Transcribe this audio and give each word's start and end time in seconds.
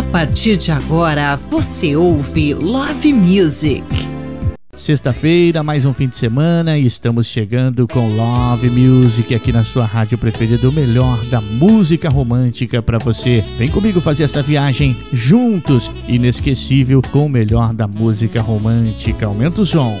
A 0.00 0.02
partir 0.02 0.56
de 0.56 0.70
agora, 0.70 1.36
você 1.36 1.94
ouve 1.94 2.54
Love 2.54 3.12
Music. 3.12 3.84
Sexta-feira, 4.74 5.62
mais 5.62 5.84
um 5.84 5.92
fim 5.92 6.08
de 6.08 6.16
semana 6.16 6.78
e 6.78 6.86
estamos 6.86 7.26
chegando 7.26 7.86
com 7.86 8.16
Love 8.16 8.70
Music 8.70 9.34
aqui 9.34 9.52
na 9.52 9.62
sua 9.62 9.84
rádio 9.84 10.16
preferida, 10.16 10.66
o 10.66 10.72
melhor 10.72 11.22
da 11.26 11.42
música 11.42 12.08
romântica 12.08 12.80
para 12.80 12.96
você. 12.96 13.44
Vem 13.58 13.68
comigo 13.68 14.00
fazer 14.00 14.24
essa 14.24 14.42
viagem 14.42 14.96
juntos, 15.12 15.92
inesquecível 16.08 17.02
com 17.12 17.26
o 17.26 17.28
melhor 17.28 17.74
da 17.74 17.86
música 17.86 18.40
romântica. 18.40 19.26
Aumenta 19.26 19.60
o 19.60 19.66
som. 19.66 20.00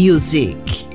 Music. 0.00 0.89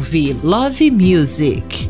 Ouve 0.00 0.34
Love 0.42 0.90
Music. 0.90 1.89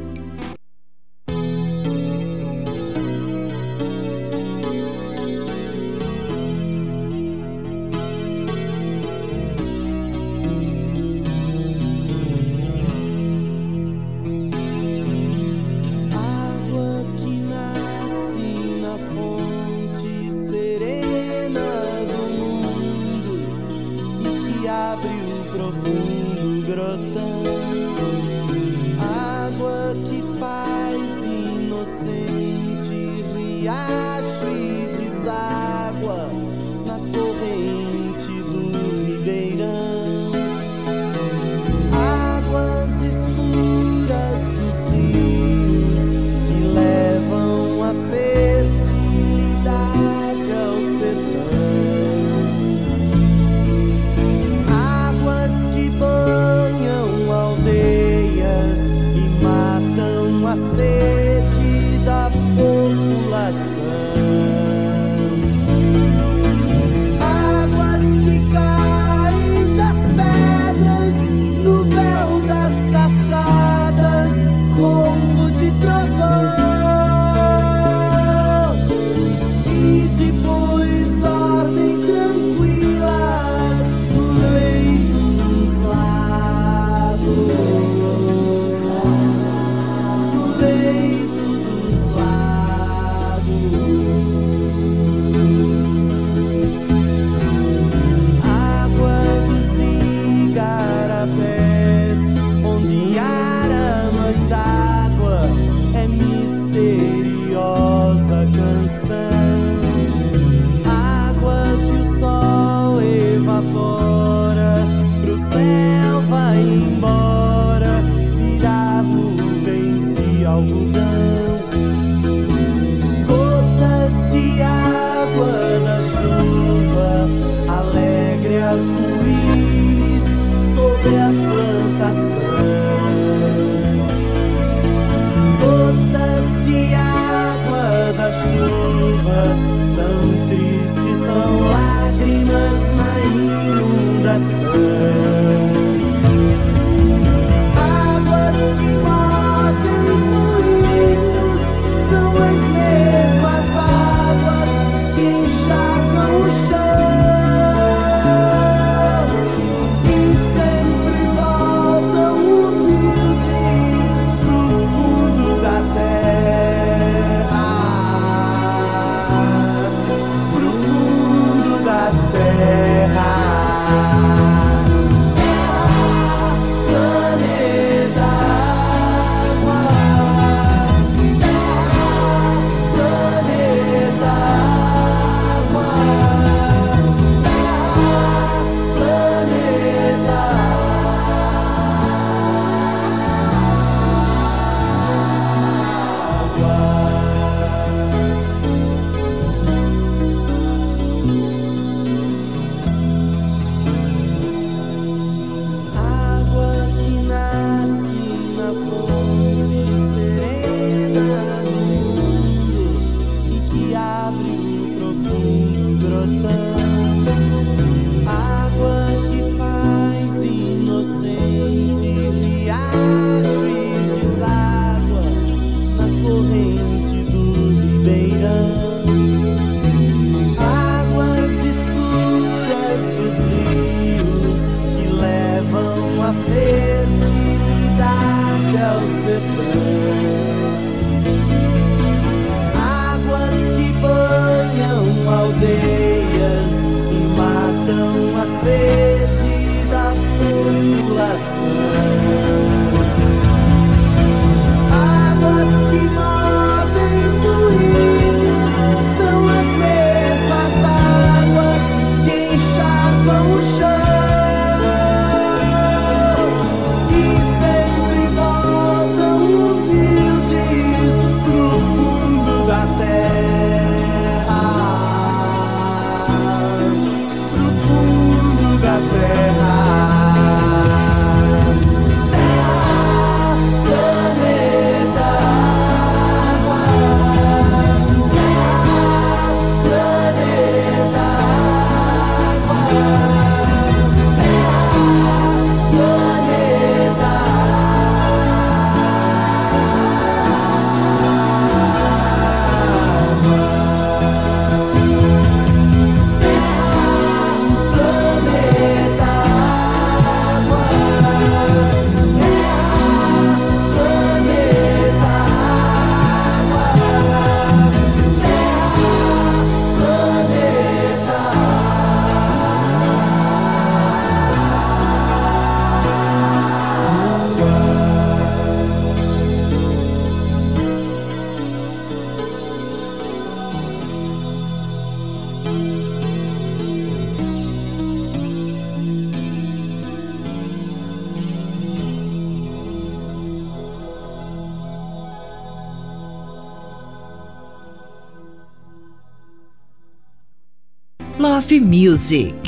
Love 352.30 352.59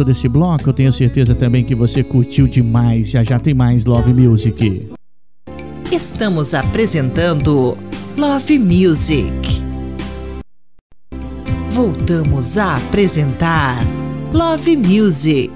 gostou 0.00 0.04
desse 0.04 0.28
bloco? 0.28 0.68
Eu 0.68 0.72
tenho 0.72 0.92
certeza 0.92 1.34
também 1.34 1.64
que 1.64 1.74
você 1.74 2.02
curtiu 2.02 2.46
demais. 2.46 3.10
Já 3.10 3.22
já 3.22 3.38
tem 3.38 3.54
mais 3.54 3.84
Love 3.84 4.12
Music. 4.12 4.88
Estamos 5.92 6.54
apresentando 6.54 7.76
Love 8.16 8.58
Music. 8.58 9.30
voltamos 11.72 12.58
a 12.58 12.74
apresentar 12.74 13.78
Love 14.32 14.76
Music. 14.76 15.52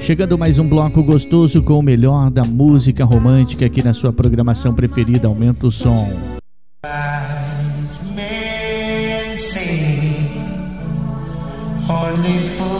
Chegando 0.00 0.36
mais 0.36 0.58
um 0.58 0.68
bloco 0.68 1.02
gostoso 1.02 1.62
com 1.62 1.78
o 1.78 1.82
melhor 1.82 2.30
da 2.30 2.44
música 2.44 3.04
romântica 3.04 3.66
aqui 3.66 3.82
na 3.82 3.94
sua 3.94 4.12
programação 4.12 4.74
preferida. 4.74 5.26
Aumenta 5.26 5.66
o 5.66 5.70
som. 5.70 6.38
Only 11.90 12.40
fools 12.58 12.77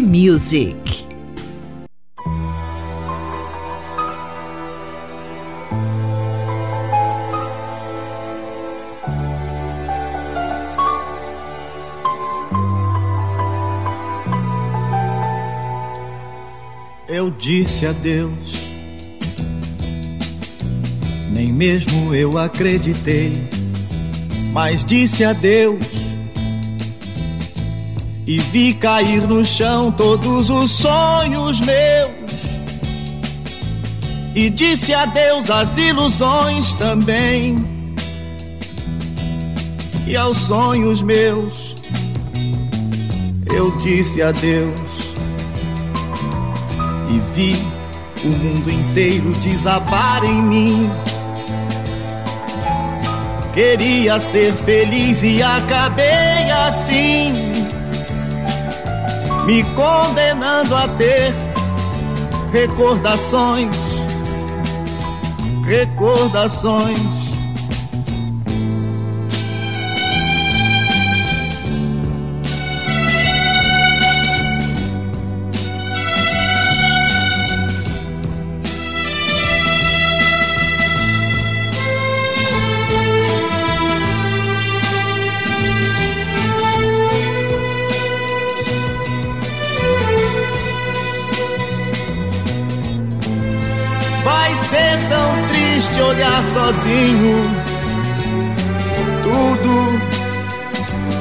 Music. 0.00 1.06
Eu 17.08 17.30
disse 17.30 17.86
adeus, 17.86 18.32
nem 21.30 21.52
mesmo 21.52 22.14
eu 22.14 22.36
acreditei, 22.36 23.32
mas 24.52 24.84
disse 24.84 25.22
adeus 25.24 25.93
e 28.26 28.38
vi 28.38 28.72
cair 28.74 29.22
no 29.22 29.44
chão 29.44 29.92
todos 29.92 30.48
os 30.48 30.70
sonhos 30.70 31.60
meus. 31.60 32.24
E 34.34 34.50
disse 34.50 34.92
adeus 34.94 35.48
às 35.50 35.76
ilusões 35.76 36.74
também, 36.74 37.56
e 40.06 40.16
aos 40.16 40.38
sonhos 40.38 41.02
meus. 41.02 41.74
Eu 43.54 43.70
disse 43.78 44.20
adeus 44.20 44.74
e 47.08 47.20
vi 47.34 47.56
o 48.24 48.28
mundo 48.28 48.70
inteiro 48.70 49.30
desabar 49.34 50.24
em 50.24 50.42
mim. 50.42 50.90
Queria 53.52 54.18
ser 54.18 54.52
feliz 54.54 55.22
e 55.22 55.40
acabei 55.40 56.50
assim 56.66 57.53
me 59.44 59.62
condenando 59.74 60.74
a 60.74 60.88
ter 60.88 61.34
recordações, 62.50 63.76
recordações. 65.66 67.23
Triste 95.74 96.00
olhar 96.00 96.44
sozinho. 96.44 97.50
Tudo, 99.24 100.00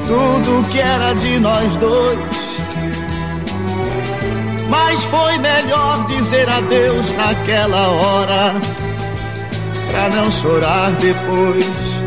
tudo 0.07 0.69
que 0.69 0.79
era 0.79 1.13
de 1.13 1.39
nós 1.39 1.75
dois. 1.77 2.19
Mas 4.69 5.01
foi 5.05 5.37
melhor 5.39 6.05
dizer 6.05 6.47
adeus 6.49 7.09
naquela 7.15 7.87
hora, 7.87 8.53
pra 9.89 10.09
não 10.09 10.31
chorar 10.31 10.91
depois. 10.93 12.03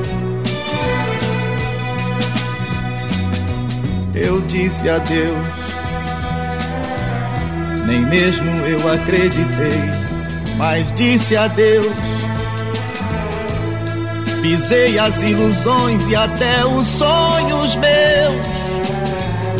Eu 4.14 4.40
disse 4.42 4.88
adeus, 4.88 5.48
nem 7.86 8.06
mesmo 8.06 8.50
eu 8.66 8.92
acreditei 8.92 10.06
mas 10.56 10.90
disse 10.92 11.36
adeus. 11.36 12.15
Pisei 14.46 14.96
as 14.96 15.22
ilusões 15.22 16.06
e 16.06 16.14
até 16.14 16.64
os 16.64 16.86
sonhos 16.86 17.74
meus. 17.74 18.46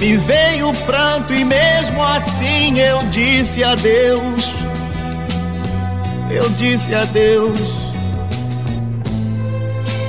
Me 0.00 0.16
veio 0.16 0.68
o 0.68 0.76
pranto 0.84 1.34
e 1.34 1.44
mesmo 1.44 2.00
assim 2.04 2.78
eu 2.78 3.02
disse 3.10 3.64
adeus. 3.64 4.48
Eu 6.30 6.48
disse 6.50 6.94
adeus. 6.94 7.58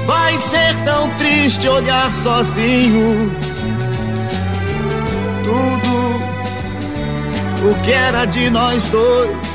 Vai 0.05 0.37
ser 0.37 0.75
tão 0.85 1.09
triste 1.15 1.67
olhar 1.67 2.13
sozinho. 2.13 3.31
Tudo 5.43 6.11
o 7.71 7.81
que 7.81 7.91
era 7.91 8.25
de 8.25 8.47
nós 8.51 8.83
dois 8.89 9.46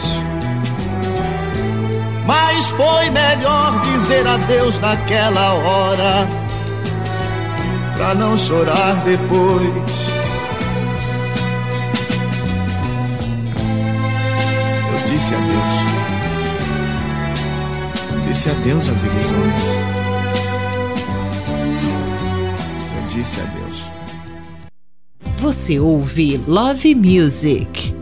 mas 2.26 2.64
foi 2.66 3.10
melhor 3.10 3.80
dizer 3.82 4.26
adeus 4.26 4.78
naquela 4.78 5.54
hora, 5.54 6.28
pra 7.96 8.14
não 8.14 8.36
chorar 8.36 8.94
depois. 9.04 9.92
Eu 14.92 15.08
disse 15.08 15.34
adeus, 15.34 15.74
disse 18.26 18.50
adeus 18.50 18.88
às 18.88 19.02
ilusões. 19.02 19.64
Eu 22.96 23.08
disse 23.08 23.40
adeus. 23.40 23.82
Você 25.36 25.80
ouve 25.80 26.40
Love 26.46 26.94
Music. 26.94 28.01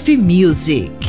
Love 0.00 0.16
Music. 0.16 0.99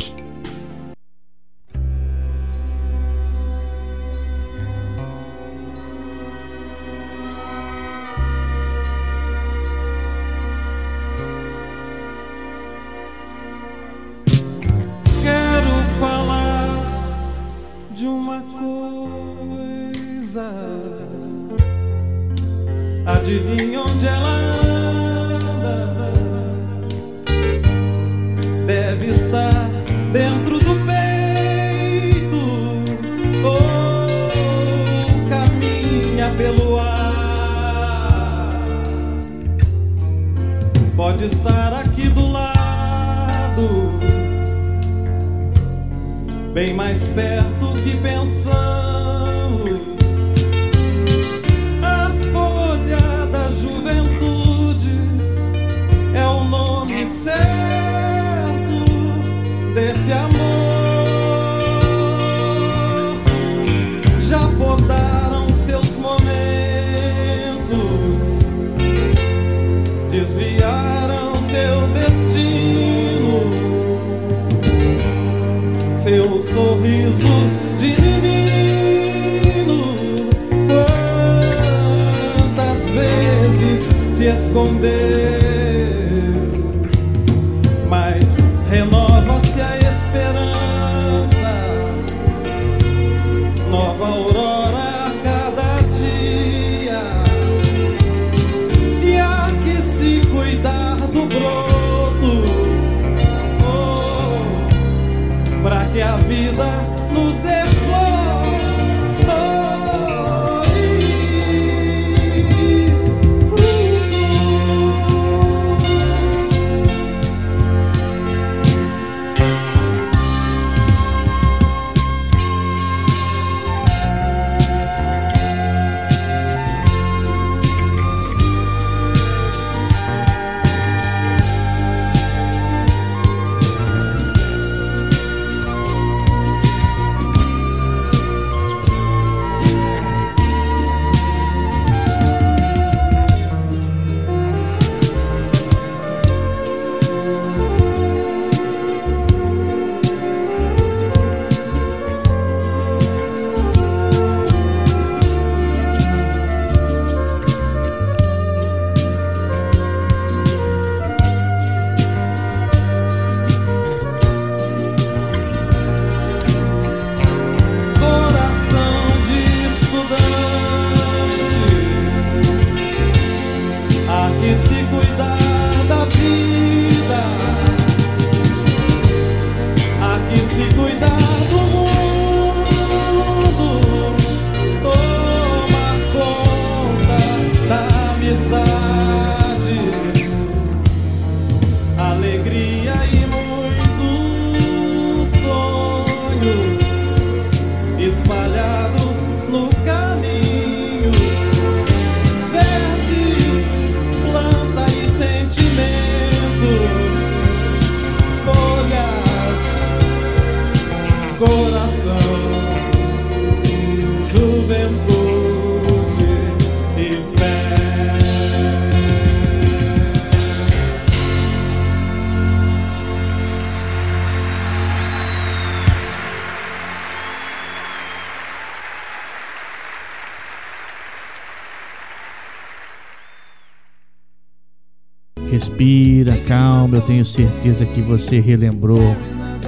Respira, 235.72 236.36
calma. 236.46 236.96
Eu 236.96 237.02
tenho 237.02 237.24
certeza 237.24 237.86
que 237.86 238.02
você 238.02 238.40
relembrou 238.40 239.16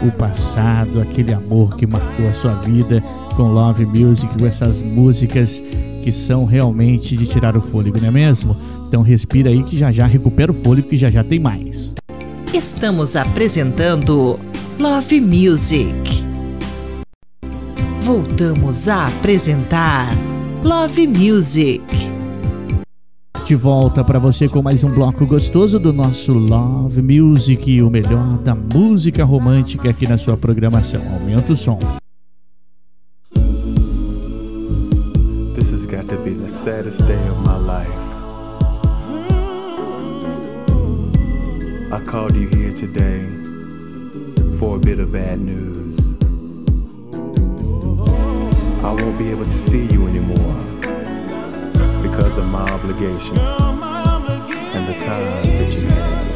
o 0.03 0.13
passado, 0.19 1.01
aquele 1.01 1.33
amor 1.33 1.77
que 1.77 1.87
marcou 1.87 2.29
a 2.29 2.33
sua 2.33 2.55
vida 2.57 3.03
com 3.37 3.45
Love 3.45 3.87
Music, 3.87 4.29
com 4.39 4.47
essas 4.47 4.83
músicas 4.83 5.63
que 6.03 6.13
são 6.13 6.45
realmente 6.45 7.17
de 7.17 7.27
tirar 7.27 7.57
o 7.57 7.61
fôlego, 7.61 7.99
não 8.01 8.09
é 8.09 8.11
mesmo? 8.11 8.57
Então 8.87 9.01
respira 9.01 9.49
aí 9.49 9.63
que 9.63 9.77
já 9.77 9.91
já 9.91 10.07
recupera 10.07 10.53
o 10.53 10.55
fôlego 10.55 10.89
que 10.89 10.97
já 10.97 11.11
já 11.11 11.25
tem 11.25 11.41
mais. 11.41 11.95
Estamos 12.53 13.17
apresentando 13.17 14.39
Love 14.79 15.21
Music. 15.21 15.95
Voltamos 18.03 18.89
a 18.89 19.07
apresentar 19.07 20.11
Love 20.63 21.07
Music 21.07 22.14
de 23.45 23.55
volta 23.55 24.03
para 24.03 24.19
você 24.19 24.49
com 24.49 24.63
mais 24.63 24.83
um 24.83 24.91
bloco 24.91 25.27
gostoso 25.27 25.79
do 25.79 25.93
nosso 25.93 26.33
Love 26.33 27.03
Music, 27.03 27.83
o 27.83 27.91
melhor 27.91 28.39
da 28.39 28.55
música 28.55 29.23
romântica 29.23 29.91
aqui 29.91 30.09
na 30.09 30.17
sua 30.17 30.35
programação. 30.35 31.03
Aumenta 31.13 31.53
o 31.53 31.57
som. 31.57 31.79
This 35.55 35.73
has 35.75 35.85
got 35.85 36.09
to 36.09 36.17
be 36.25 36.31
the 36.31 36.49
saddest 36.49 37.03
day 37.07 37.21
of 37.29 37.39
my 37.47 37.59
life. 37.59 38.15
I 41.93 42.01
called 42.07 42.35
you 42.35 42.49
here 42.49 42.73
today 42.73 43.29
for 44.59 44.77
a 44.77 44.79
bit 44.79 44.99
of 45.01 45.13
bad 45.13 45.39
news. 45.39 46.17
I 48.83 48.91
won't 48.91 49.19
be 49.19 49.31
able 49.31 49.45
to 49.45 49.51
see 49.51 49.87
you 49.93 50.09
anymore. 50.09 50.74
because 52.05 52.37
of 52.37 52.47
my 52.51 52.63
obligations 52.71 53.39
and 53.39 54.87
the 54.87 54.95
ties 54.99 55.59
that 55.59 55.73
you 55.75 55.89
had. 55.89 56.35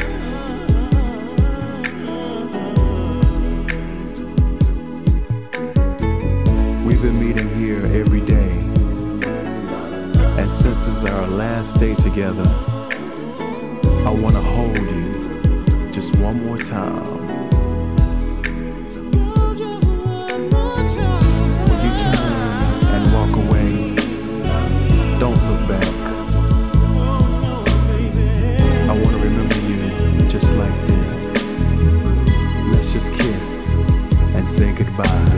We've 6.87 7.03
been 7.03 7.21
meeting 7.21 7.51
here 7.59 7.85
every 8.01 8.23
day. 8.23 8.53
And 10.41 10.51
since 10.51 10.87
this 10.87 11.03
is 11.03 11.05
our 11.05 11.27
last 11.27 11.79
day 11.79 11.95
together, 11.95 12.49
I 14.07 14.11
want 14.11 14.37
to 14.37 14.41
hold 14.41 14.79
you 14.79 15.91
just 15.93 16.16
one 16.19 16.47
more 16.47 16.57
time. 16.57 17.38
Kiss 33.07 33.68
and 34.34 34.51
say 34.51 34.72
goodbye. 34.74 35.38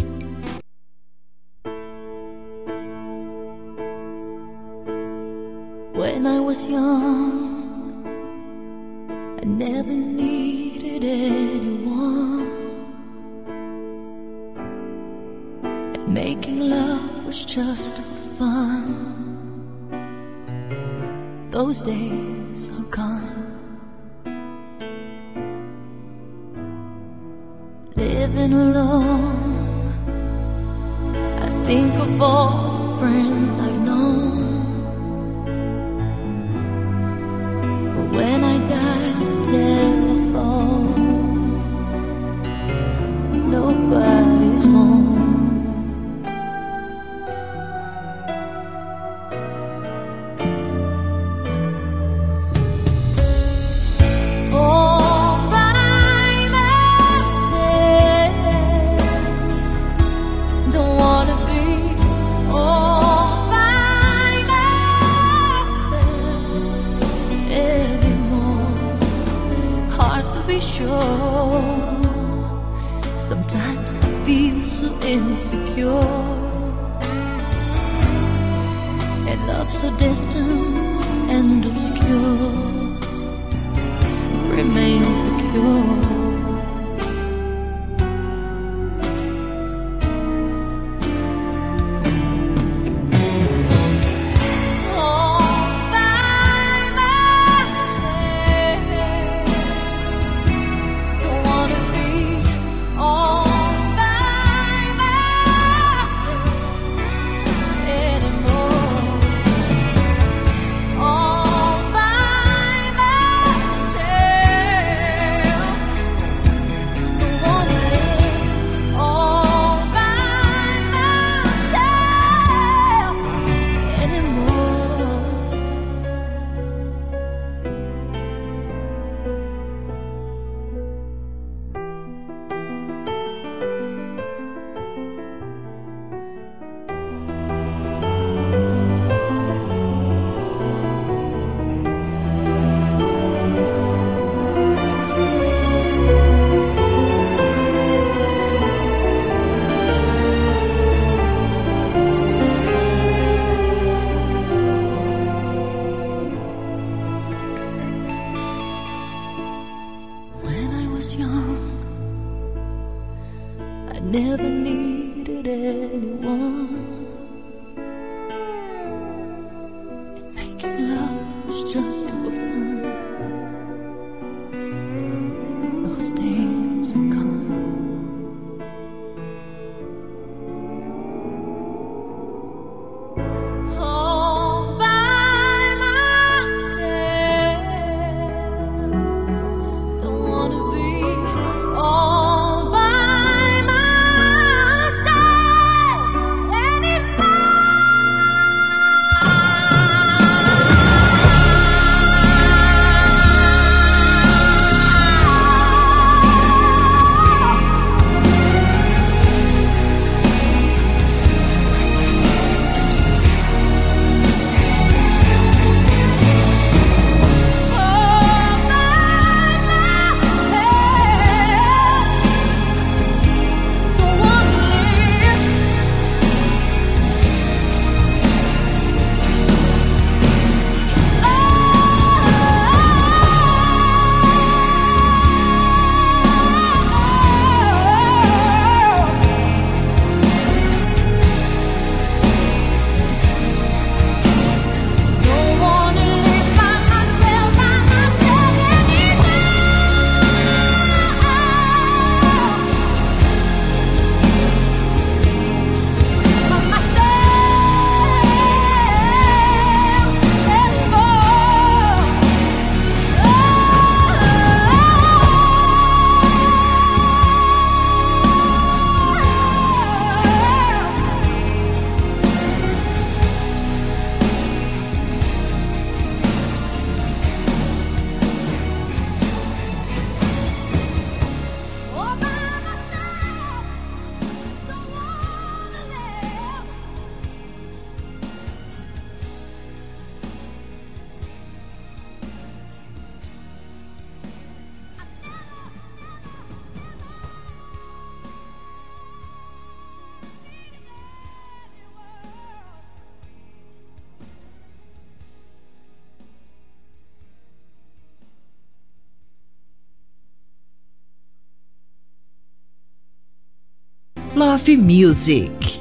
Music. 314.91 315.80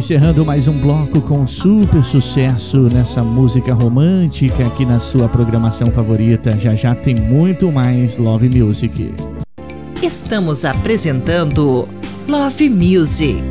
Encerrando 0.00 0.46
mais 0.46 0.66
um 0.66 0.80
bloco 0.80 1.20
com 1.20 1.46
super 1.46 2.02
sucesso 2.02 2.78
nessa 2.90 3.22
música 3.22 3.74
romântica 3.74 4.66
aqui 4.66 4.86
na 4.86 4.98
sua 4.98 5.28
programação 5.28 5.92
favorita. 5.92 6.58
Já 6.58 6.74
já 6.74 6.94
tem 6.94 7.14
muito 7.14 7.70
mais 7.70 8.16
Love 8.16 8.48
Music. 8.48 9.14
Estamos 10.02 10.64
apresentando 10.64 11.86
Love 12.26 12.70
Music. 12.70 13.42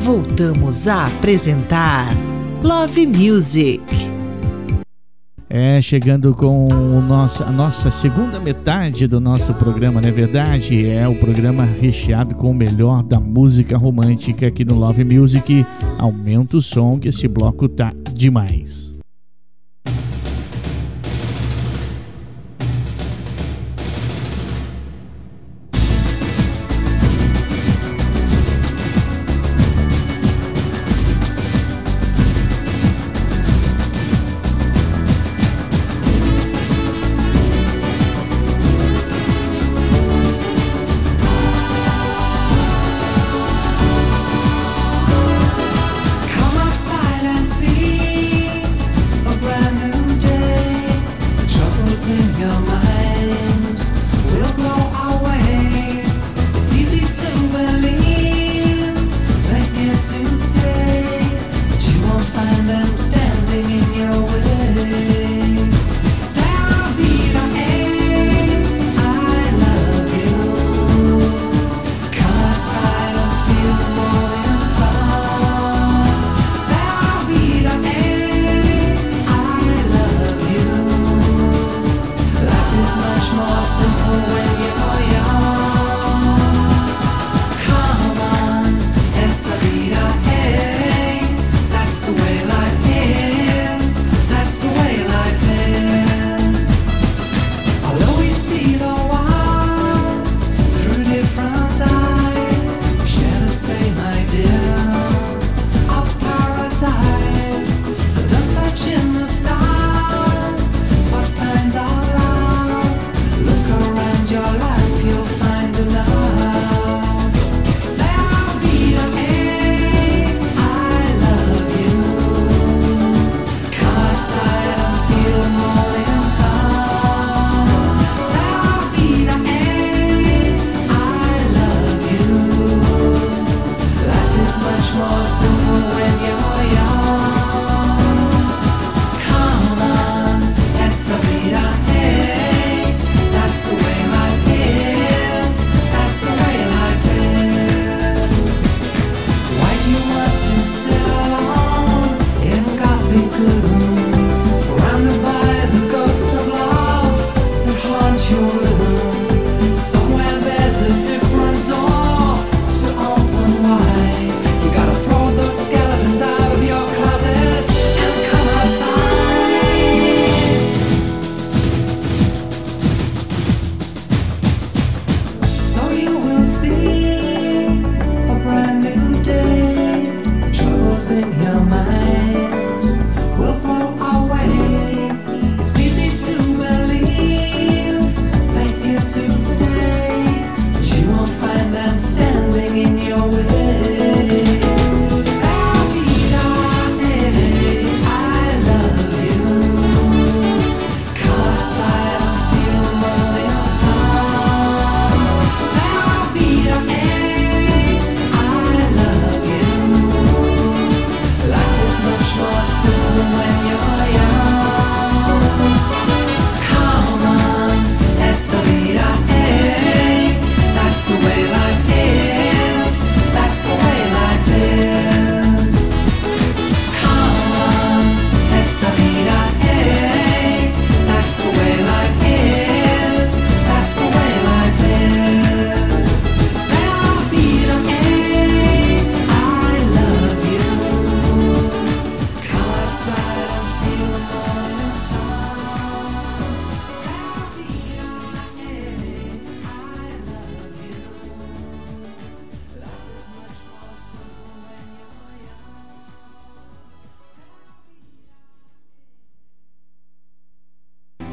Voltamos 0.00 0.88
a 0.88 1.04
apresentar 1.04 2.08
Love 2.60 3.06
Music. 3.06 4.05
É, 5.58 5.80
chegando 5.80 6.34
com 6.34 6.68
nosso, 7.00 7.42
a 7.42 7.50
nossa 7.50 7.90
segunda 7.90 8.38
metade 8.38 9.06
do 9.06 9.18
nosso 9.18 9.54
programa, 9.54 10.02
não 10.02 10.08
é 10.10 10.12
verdade? 10.12 10.86
É 10.86 11.08
o 11.08 11.16
programa 11.16 11.64
recheado 11.64 12.34
com 12.34 12.50
o 12.50 12.54
melhor 12.54 13.02
da 13.02 13.18
música 13.18 13.74
romântica 13.78 14.48
aqui 14.48 14.66
no 14.66 14.74
Love 14.74 15.02
Music. 15.02 15.64
Aumenta 15.96 16.58
o 16.58 16.60
som 16.60 16.98
que 16.98 17.08
esse 17.08 17.26
bloco 17.26 17.70
tá 17.70 17.90
demais. 18.12 18.85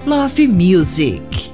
Love 0.06 0.48
Music. 0.50 1.54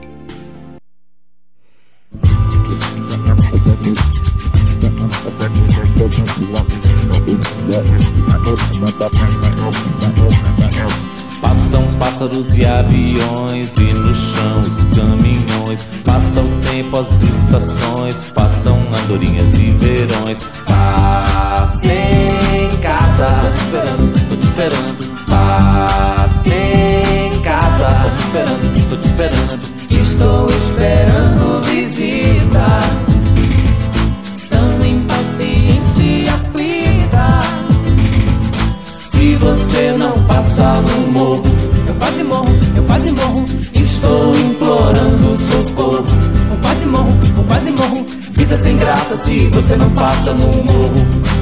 Passam 11.40 11.94
pássaros 12.00 12.56
e 12.56 12.66
aviões 12.66 13.72
e 13.78 13.94
no 13.94 14.16
chão 14.16 14.62
os 14.64 14.98
caminhões. 14.98 15.84
Passa 16.04 16.42
o 16.42 16.50
tempo, 16.72 16.98
as 16.98 17.22
estações, 17.22 18.16
passam 18.34 18.80
andorinhas 19.04 19.60
e 19.60 19.70
verões. 19.74 20.40
Passei 20.66 22.30
em 22.64 22.78
casa 22.82 23.54
esperando 23.54 24.29
esperando, 28.30 28.90
tô 28.90 28.96
te 28.98 29.08
esperando. 29.08 29.60
Estou 29.90 30.48
esperando 30.50 31.66
visita. 31.66 32.80
Tão 34.50 34.86
impaciente 34.86 36.02
e 36.02 36.30
aflita. 36.30 37.42
Se 39.10 39.36
você 39.36 39.92
não 39.98 40.12
passar 40.26 40.80
no 40.82 41.12
morro, 41.12 41.44
eu 41.88 41.96
quase 41.96 42.24
morro, 42.24 42.56
eu 42.76 42.84
quase 42.84 43.12
morro. 43.12 43.46
Estou 43.74 44.36
implorando 44.36 45.40
socorro. 45.40 46.06
Eu 46.52 46.58
quase 46.62 46.86
morro, 46.86 47.20
eu 47.36 47.44
quase 47.46 47.72
morro. 47.72 48.06
Vida 48.34 48.58
sem 48.58 48.78
graça 48.78 49.18
se 49.18 49.48
você 49.48 49.76
não 49.76 49.90
passa 49.92 50.34
no 50.34 50.48
morro. 50.64 51.39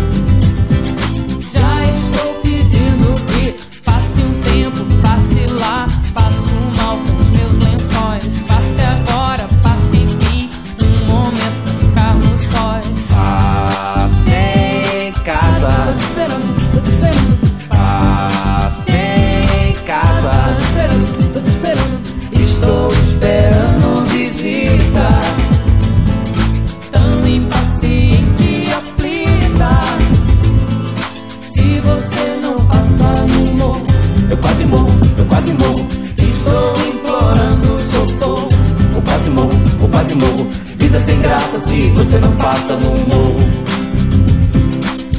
se 41.67 41.89
você 41.89 42.17
não 42.19 42.31
passa 42.37 42.75
no 42.75 42.91
morro. 42.91 43.39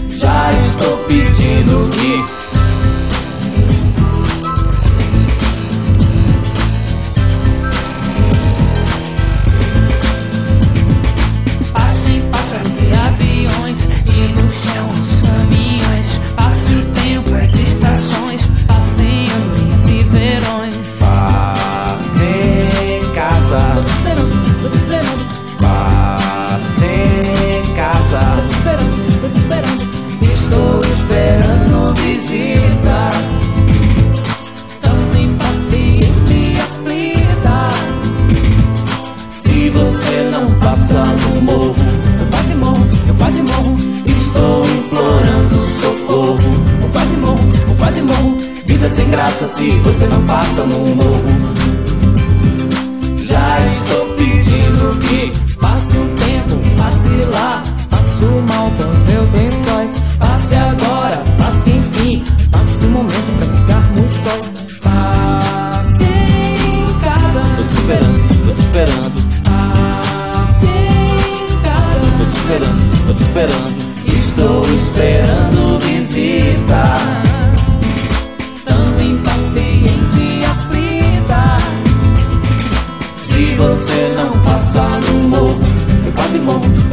Já 0.09 0.53
estou 0.53 0.97
pedindo 1.07 1.91
que 1.91 2.38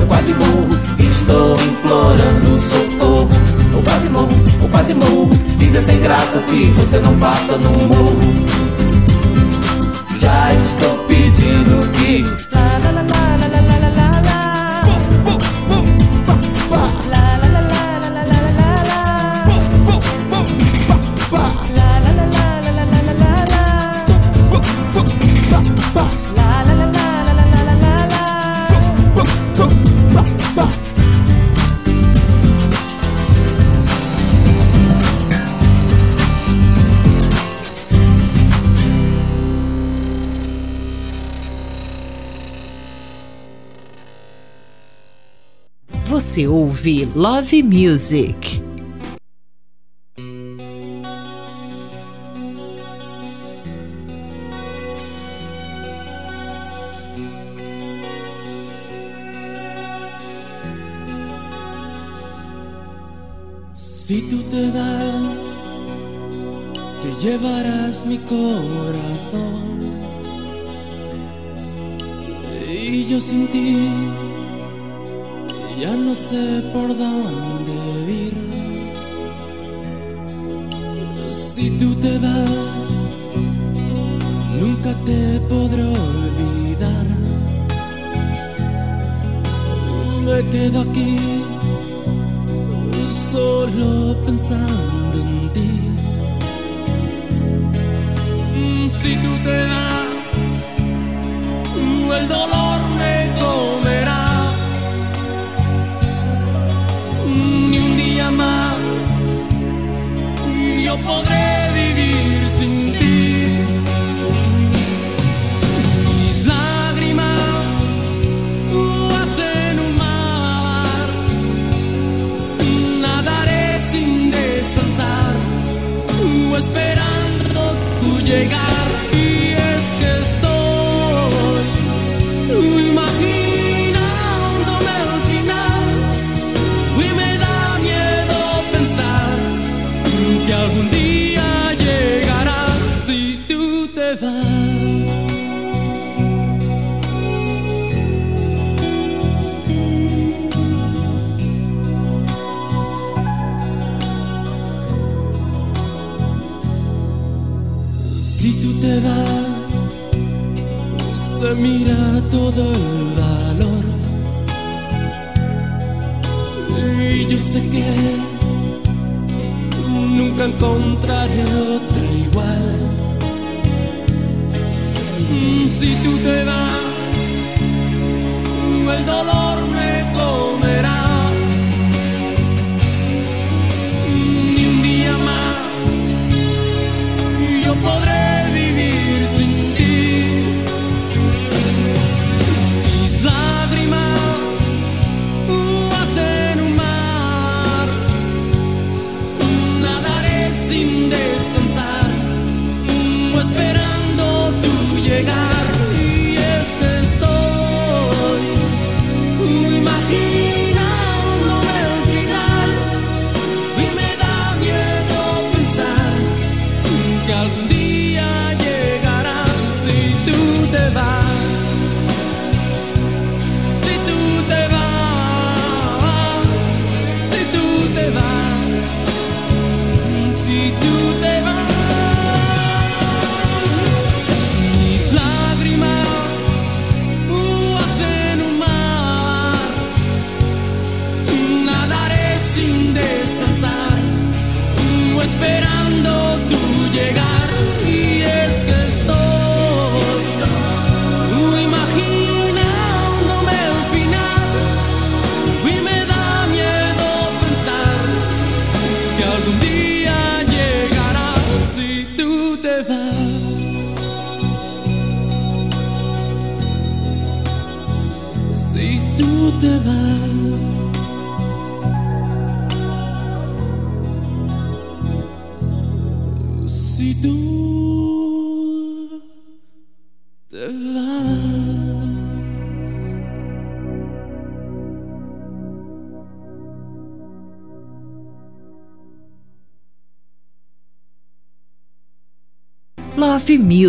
eu 0.05 0.07
quase 0.07 0.33
morro. 0.35 0.69
Estou 0.99 1.55
implorando 1.55 2.59
socorro. 2.59 3.29
Eu 3.73 3.81
quase 3.83 4.09
morro, 4.09 4.29
eu 4.61 4.69
quase 4.69 4.93
morro. 4.93 5.29
Vida 5.57 5.81
sem 5.81 5.99
graça 5.99 6.39
se 6.39 6.65
você 6.71 6.99
não 6.99 7.17
passa 7.17 7.57
no 7.57 7.71
morro. 7.71 8.33
Já 10.19 10.53
estou 10.53 10.97
pedindo 11.05 11.91
que 11.91 12.54
você 46.35 46.47
ouve 46.49 47.05
Love 47.15 47.63
Music. 47.63 48.61
Si 63.73 64.21
tú 64.29 64.43
te 64.51 64.69
vas, 64.71 65.47
te 67.01 67.25
llevarás 67.25 68.05
mi 68.05 68.17
corazón 68.17 68.94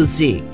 Music. 0.07 0.46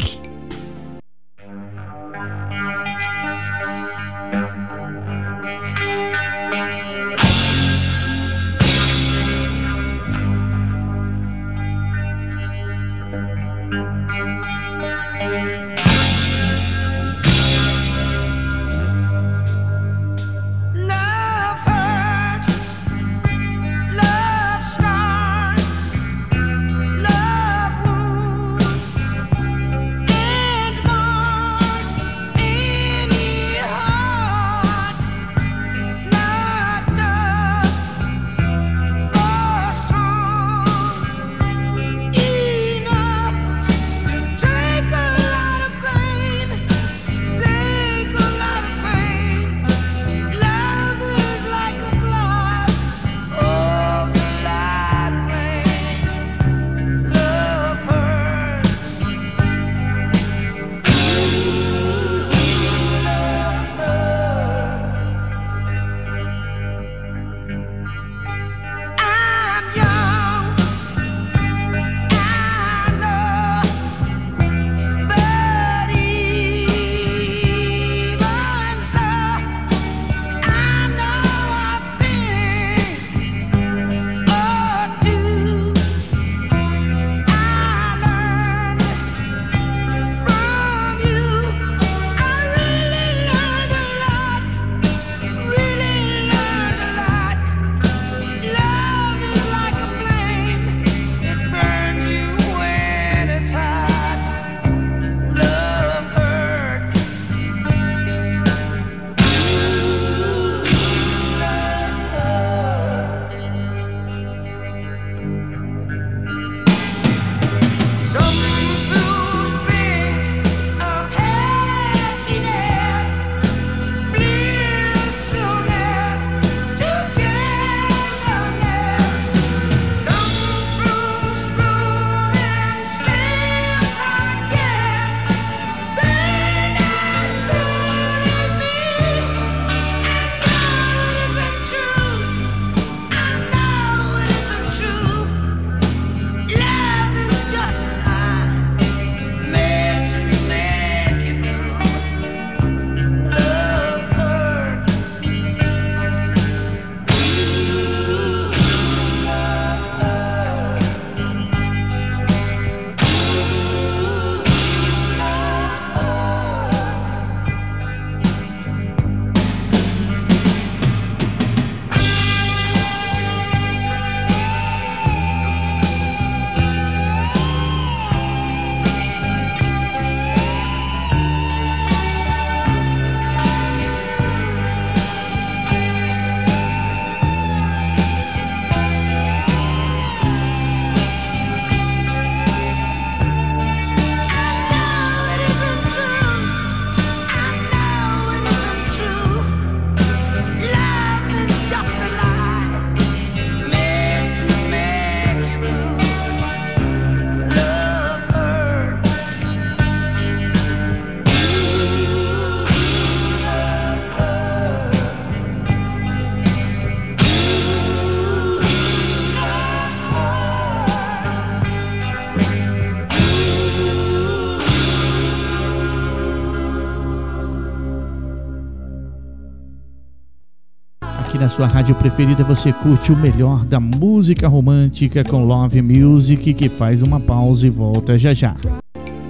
sua 231.52 231.66
rádio 231.66 231.94
preferida, 231.94 232.42
você 232.42 232.72
curte 232.72 233.12
o 233.12 233.16
melhor 233.16 233.66
da 233.66 233.78
música 233.78 234.48
romântica 234.48 235.22
com 235.22 235.44
Love 235.44 235.82
Music, 235.82 236.54
que 236.54 236.68
faz 236.70 237.02
uma 237.02 237.20
pausa 237.20 237.66
e 237.66 237.70
volta 237.70 238.16
já 238.16 238.32
já. 238.32 238.56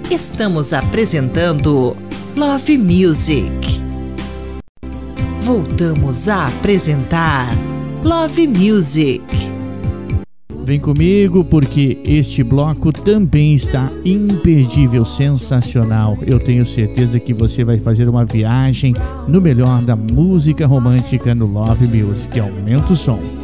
Estamos 0.09 0.71
apresentando 0.71 1.97
Love 2.37 2.77
Music. 2.77 3.43
Voltamos 5.41 6.29
a 6.29 6.45
apresentar 6.45 7.49
Love 8.01 8.47
Music. 8.47 9.23
Vem 10.63 10.79
comigo 10.79 11.43
porque 11.43 12.01
este 12.05 12.41
bloco 12.41 12.93
também 12.93 13.53
está 13.53 13.91
imperdível, 14.05 15.05
sensacional. 15.05 16.17
Eu 16.25 16.39
tenho 16.39 16.65
certeza 16.65 17.19
que 17.19 17.33
você 17.33 17.63
vai 17.63 17.79
fazer 17.79 18.09
uma 18.09 18.25
viagem 18.25 18.93
no 19.27 19.41
melhor 19.41 19.81
da 19.81 19.95
música 19.95 20.67
romântica 20.67 21.33
no 21.33 21.45
Love 21.45 21.87
Music. 21.87 22.39
Aumenta 22.39 22.93
o 22.93 22.95
som. 22.95 23.42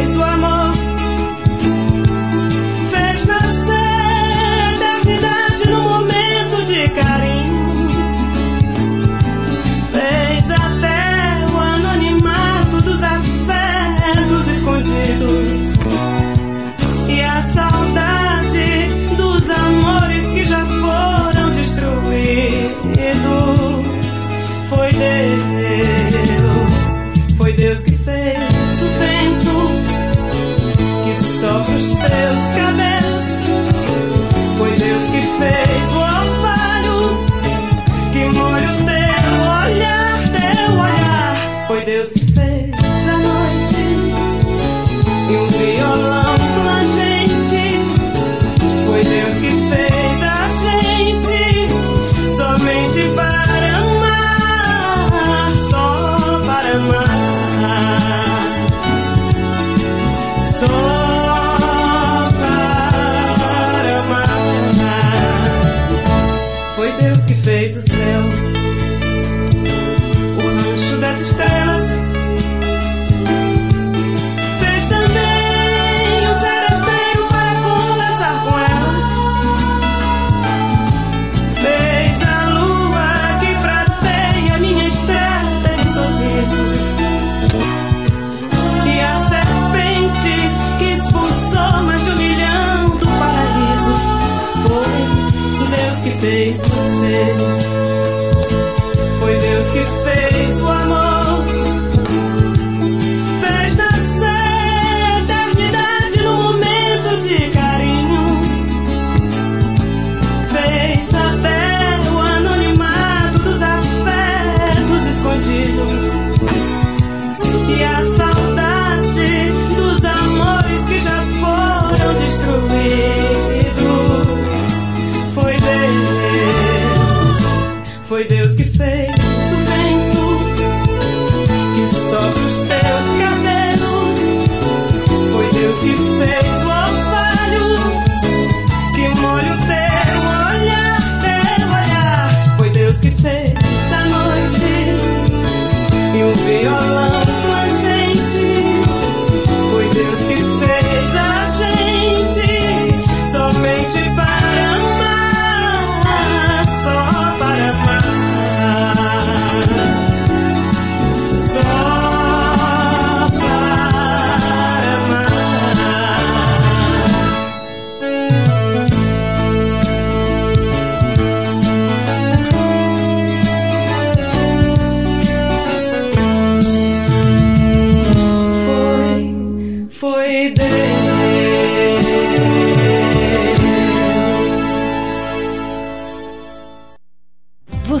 Fez 0.00 0.16
o 0.16 0.22
amor. 0.22 0.39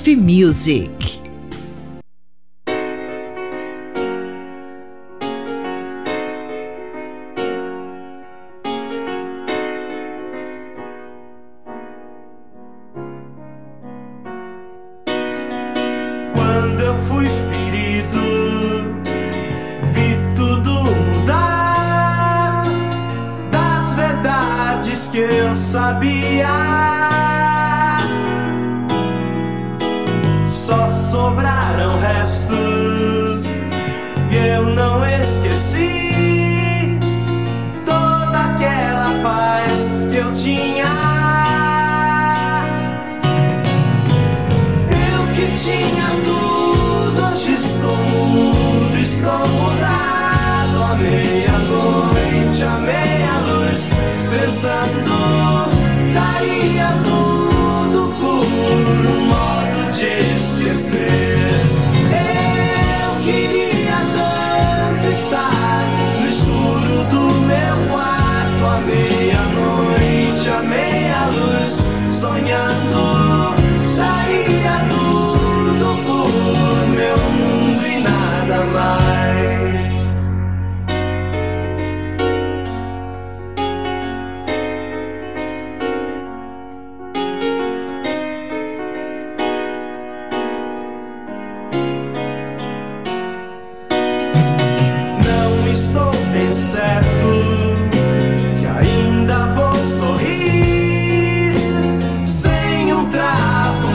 Love 0.00 0.16
Music. 0.16 1.19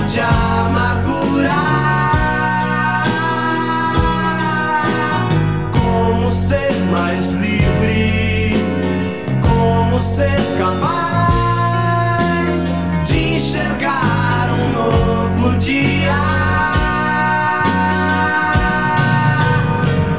Travo 0.06 0.12
de 0.12 0.20
amargura. 0.20 1.56
Como 5.74 6.32
ser 6.32 6.74
mais 6.92 7.34
livre? 7.34 8.54
Como 9.42 10.02
ser 10.02 10.40
capaz 10.58 11.26
de 13.06 13.36
enxergar 13.36 14.50
um 14.52 14.72
novo 14.74 15.58
dia? 15.58 16.14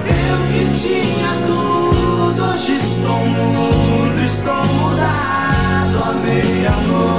Eu 0.07 0.39
que 0.53 0.65
tinha 0.79 1.33
tudo, 1.47 2.55
estou 2.57 3.27
mudo, 3.27 4.21
estou 4.23 4.65
mudado. 4.67 5.97
À 6.05 6.13
meia-noite, 6.13 7.16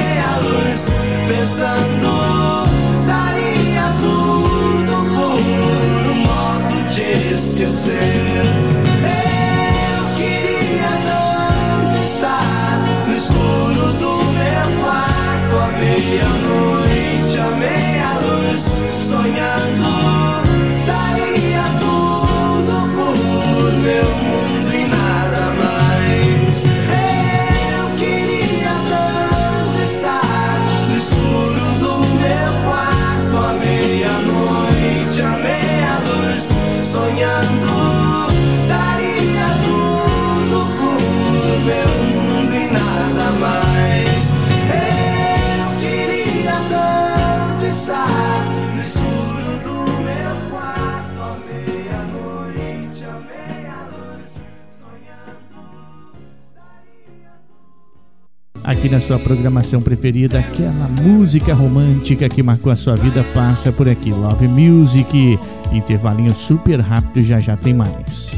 à 0.00 0.40
meia-luz, 0.40 0.92
pensando, 1.28 2.12
daria 3.06 3.92
tudo 4.00 4.94
por 5.14 6.10
um 6.10 6.16
modo 6.22 6.76
de 6.88 7.34
esquecer. 7.34 8.44
Eu 9.92 10.02
queria 10.16 10.92
tanto 11.04 11.98
estar 12.02 12.78
no 13.06 13.14
escuro 13.14 13.92
do 13.94 14.12
meu 14.32 14.68
quarto, 14.80 15.54
à 15.58 15.68
meia-noite, 15.78 17.38
à 17.38 17.50
meia-luz, 17.56 18.74
sonhando. 19.00 19.90
Daria 20.86 21.64
tudo 21.78 22.74
por 22.94 23.72
meu 23.72 24.09
sonhando. 36.40 38.30
Daria 38.66 39.58
tudo 39.62 40.66
por 40.76 41.60
meu 41.64 41.88
mundo 42.14 42.54
e 42.54 42.66
nada 42.72 43.30
mais. 43.38 44.38
Eu 44.72 45.68
queria 45.80 46.56
tanto 46.70 47.66
estar 47.66 48.46
no 48.74 48.80
escuro 48.80 49.52
do 49.64 49.74
meu 50.02 50.50
quarto, 50.50 51.20
à 51.20 51.36
meia-noite, 51.46 53.04
à 53.04 53.06
meia-luz, 53.20 54.42
Aqui 58.64 58.88
na 58.88 59.00
sua 59.00 59.18
programação 59.18 59.80
preferida, 59.82 60.38
aquela 60.38 60.88
música 61.02 61.52
romântica 61.52 62.28
que 62.28 62.42
marcou 62.42 62.70
a 62.72 62.76
sua 62.76 62.94
vida 62.94 63.24
passa 63.34 63.72
por 63.72 63.88
aqui. 63.88 64.10
Love 64.12 64.46
Music, 64.48 65.38
intervalinho 65.72 66.34
super 66.34 66.80
rápido, 66.80 67.24
já 67.24 67.38
já 67.38 67.56
tem 67.56 67.74
mais. 67.74 68.30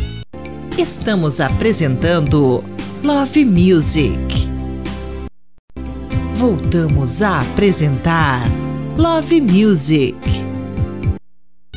Estamos 0.78 1.40
apresentando 1.40 2.64
Love 3.04 3.44
Music. 3.44 4.50
Voltamos 6.34 7.22
a 7.22 7.40
apresentar 7.40 8.42
Love 8.96 9.40
Music. 9.40 10.16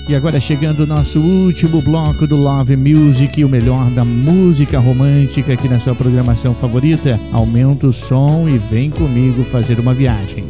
E 0.08 0.14
agora 0.14 0.40
chegando 0.40 0.84
o 0.84 0.88
nosso 0.88 1.20
último 1.20 1.82
bloco 1.82 2.28
do 2.28 2.36
Love 2.36 2.76
Music, 2.76 3.44
o 3.44 3.50
melhor 3.50 3.90
da 3.90 4.06
música 4.06 4.80
romântica 4.80 5.54
aqui 5.54 5.68
na 5.68 5.80
sua 5.80 5.96
programação 5.96 6.54
favorita. 6.54 7.20
Aumenta 7.32 7.88
o 7.88 7.94
som 7.94 8.48
e 8.48 8.58
vem 8.58 8.92
comigo 8.92 9.44
fazer 9.46 9.80
uma 9.80 9.96
viagem. 9.96 10.46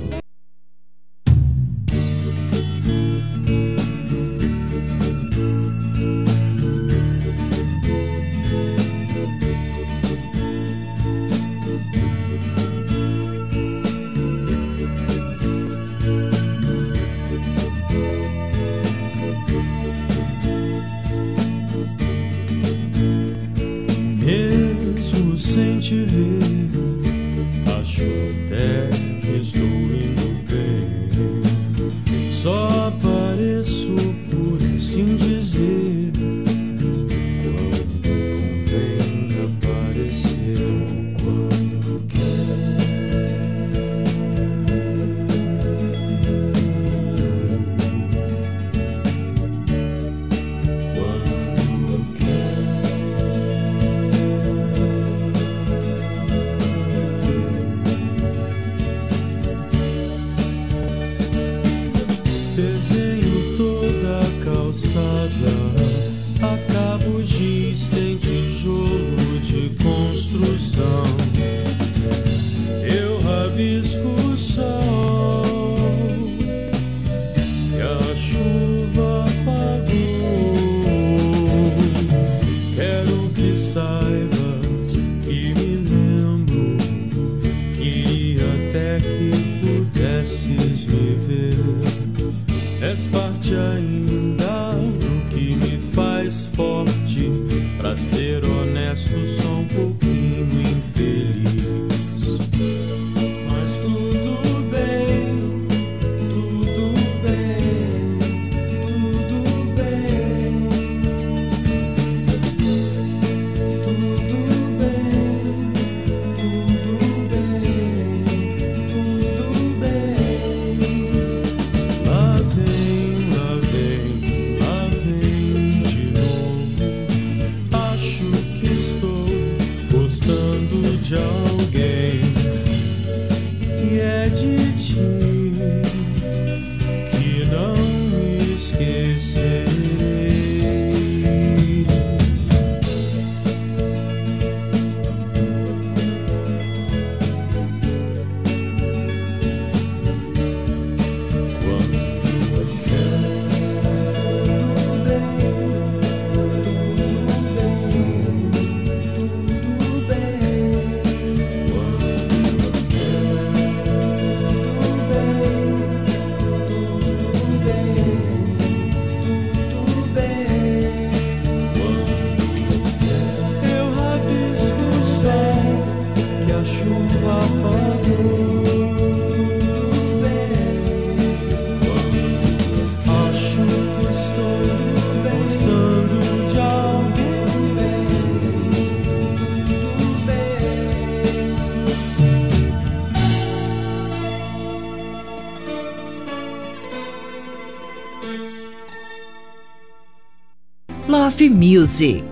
Music. 201.41 202.24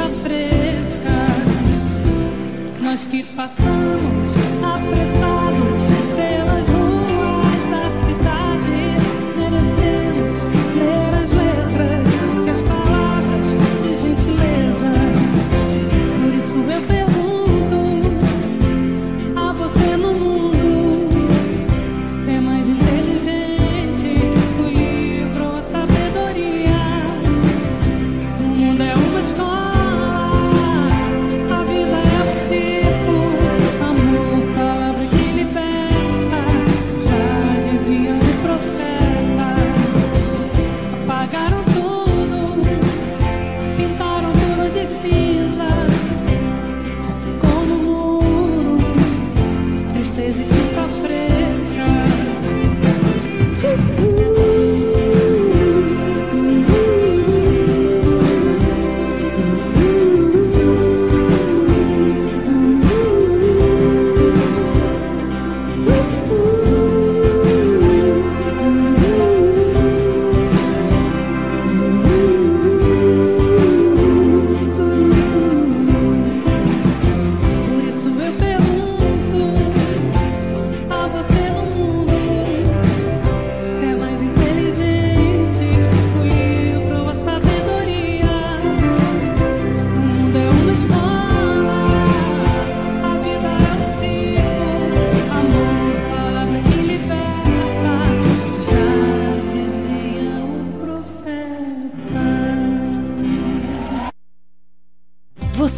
E 0.00 0.08
tinta 0.08 0.08
fresca. 0.22 1.10
Nós 2.82 3.04
que 3.04 3.22
passamos 3.22 4.30
apressados 4.62 5.69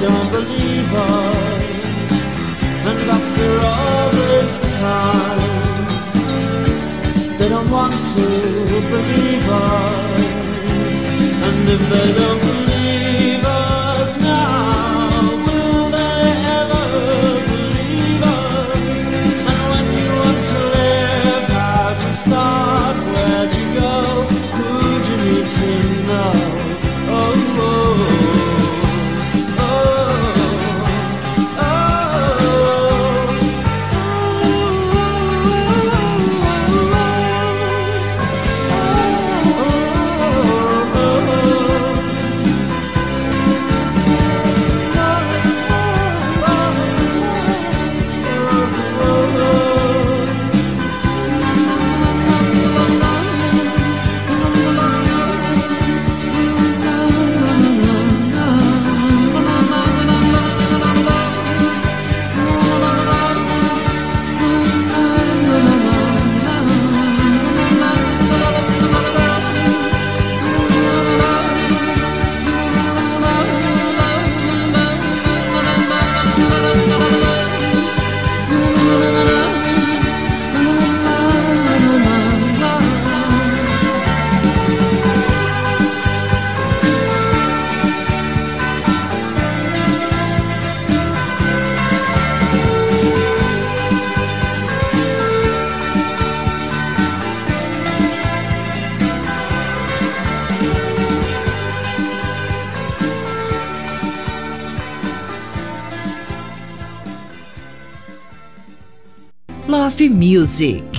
don't 0.00 0.30
believe 0.32 0.94
us. 0.94 1.74
And 2.88 2.98
after 3.16 3.50
all 3.70 4.10
this 4.10 4.52
time 4.80 5.40
They 7.40 7.48
don't 7.48 7.70
want 7.70 7.94
to 7.94 8.26
believe 8.94 9.48
us. 9.48 10.92
And 11.46 11.68
if 11.70 11.82
they 11.88 12.12
don't 12.18 12.59
Music. 110.20 110.89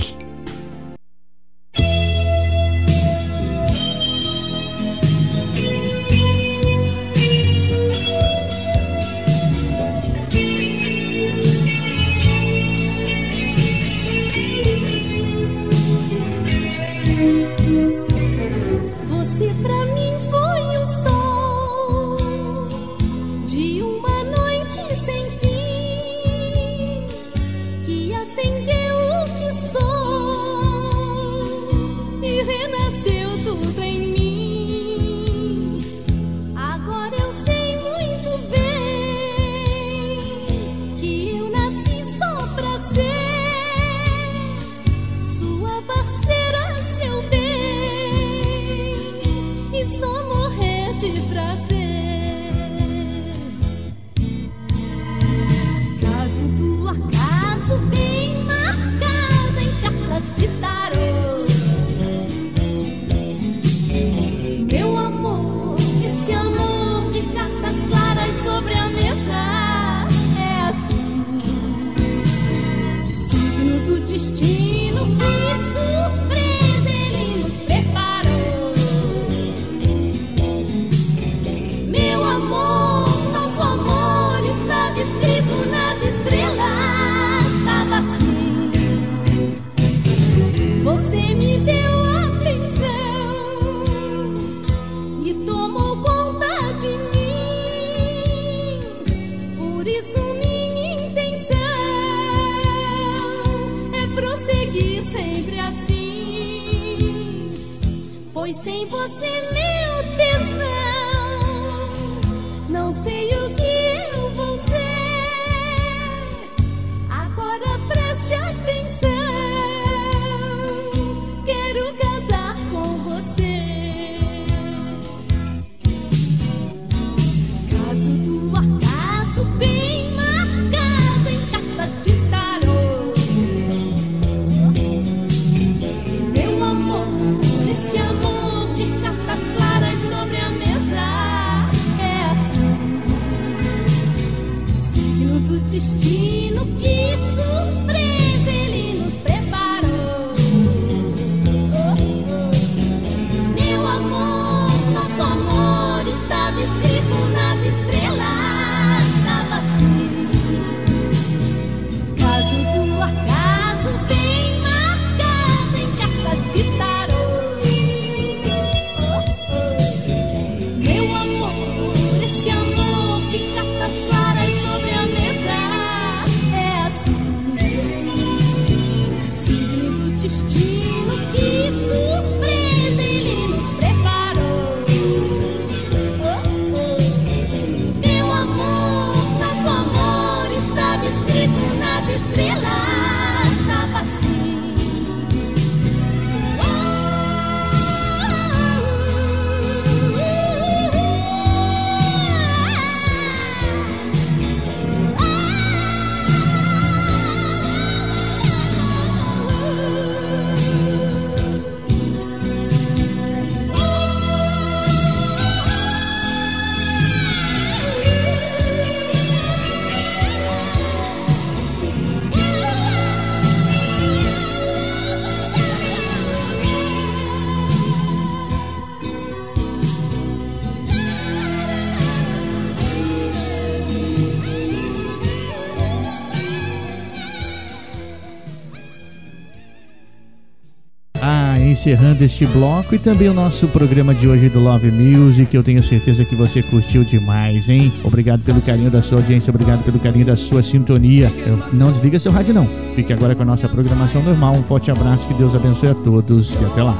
Encerrando 241.82 242.22
este 242.22 242.46
bloco 242.46 242.94
e 242.94 242.98
também 242.98 243.28
o 243.28 243.34
nosso 243.34 243.66
programa 243.66 244.14
de 244.14 244.28
hoje 244.28 244.48
do 244.48 244.60
Love 244.60 244.88
Music. 244.92 245.52
Eu 245.52 245.64
tenho 245.64 245.82
certeza 245.82 246.24
que 246.24 246.36
você 246.36 246.62
curtiu 246.62 247.02
demais, 247.02 247.68
hein? 247.68 247.92
Obrigado 248.04 248.40
pelo 248.44 248.60
carinho 248.62 248.88
da 248.88 249.02
sua 249.02 249.18
audiência, 249.18 249.50
obrigado 249.50 249.82
pelo 249.82 249.98
carinho 249.98 250.24
da 250.24 250.36
sua 250.36 250.62
sintonia. 250.62 251.32
Eu- 251.44 251.58
não 251.72 251.90
desliga 251.90 252.20
seu 252.20 252.30
rádio, 252.30 252.54
não. 252.54 252.68
Fique 252.94 253.12
agora 253.12 253.34
com 253.34 253.42
a 253.42 253.46
nossa 253.46 253.68
programação 253.68 254.22
normal. 254.22 254.54
Um 254.54 254.62
forte 254.62 254.92
abraço, 254.92 255.26
que 255.26 255.34
Deus 255.34 255.56
abençoe 255.56 255.88
a 255.88 255.94
todos 255.94 256.54
e 256.54 256.64
até 256.64 256.84
lá. 256.84 256.96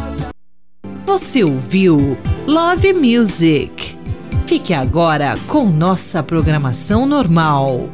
Você 1.07 1.45
ouviu 1.45 2.19
Love 2.49 2.93
Music. 2.93 3.97
Fique 4.49 4.75
agora 4.75 5.37
com 5.47 5.71
nossa 5.71 6.25
programação 6.25 7.07
normal. 7.07 7.89